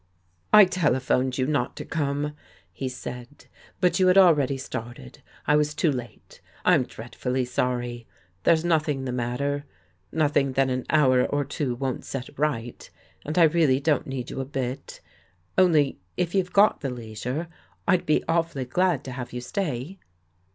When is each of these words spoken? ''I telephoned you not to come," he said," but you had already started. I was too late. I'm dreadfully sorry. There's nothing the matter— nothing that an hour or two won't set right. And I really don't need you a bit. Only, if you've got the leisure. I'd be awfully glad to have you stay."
''I 0.51 0.65
telephoned 0.65 1.37
you 1.37 1.45
not 1.45 1.75
to 1.75 1.85
come," 1.85 2.33
he 2.73 2.89
said," 2.89 3.45
but 3.81 3.99
you 3.99 4.07
had 4.07 4.17
already 4.17 4.57
started. 4.57 5.21
I 5.45 5.55
was 5.55 5.75
too 5.75 5.91
late. 5.91 6.41
I'm 6.65 6.85
dreadfully 6.85 7.45
sorry. 7.45 8.07
There's 8.41 8.65
nothing 8.65 9.05
the 9.05 9.11
matter— 9.11 9.63
nothing 10.11 10.53
that 10.53 10.71
an 10.71 10.87
hour 10.89 11.23
or 11.27 11.45
two 11.45 11.75
won't 11.75 12.03
set 12.03 12.29
right. 12.39 12.89
And 13.27 13.37
I 13.37 13.43
really 13.43 13.79
don't 13.79 14.07
need 14.07 14.31
you 14.31 14.41
a 14.41 14.45
bit. 14.45 15.01
Only, 15.55 15.99
if 16.17 16.33
you've 16.33 16.51
got 16.51 16.81
the 16.81 16.89
leisure. 16.89 17.47
I'd 17.87 18.07
be 18.07 18.23
awfully 18.27 18.65
glad 18.65 19.03
to 19.03 19.11
have 19.11 19.31
you 19.33 19.41
stay." 19.41 19.99